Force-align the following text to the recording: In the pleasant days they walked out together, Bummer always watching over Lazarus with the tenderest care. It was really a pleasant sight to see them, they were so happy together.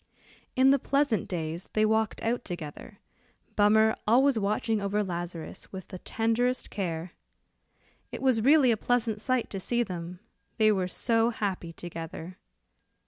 In 0.55 0.71
the 0.71 0.79
pleasant 0.79 1.27
days 1.27 1.69
they 1.73 1.85
walked 1.85 2.23
out 2.23 2.43
together, 2.43 2.97
Bummer 3.55 3.95
always 4.07 4.39
watching 4.39 4.81
over 4.81 5.03
Lazarus 5.03 5.71
with 5.71 5.89
the 5.89 5.99
tenderest 5.99 6.71
care. 6.71 7.11
It 8.11 8.23
was 8.23 8.41
really 8.41 8.71
a 8.71 8.77
pleasant 8.77 9.21
sight 9.21 9.51
to 9.51 9.59
see 9.59 9.83
them, 9.83 10.19
they 10.57 10.71
were 10.71 10.87
so 10.87 11.29
happy 11.29 11.71
together. 11.71 12.37